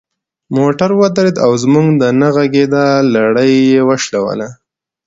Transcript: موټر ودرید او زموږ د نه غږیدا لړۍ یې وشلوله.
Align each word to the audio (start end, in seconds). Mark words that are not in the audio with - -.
موټر 0.55 0.89
ودرید 1.01 1.35
او 1.45 1.51
زموږ 1.63 1.87
د 2.01 2.03
نه 2.19 2.29
غږیدا 2.35 2.85
لړۍ 3.15 3.53
یې 3.71 3.81
وشلوله. 3.89 4.47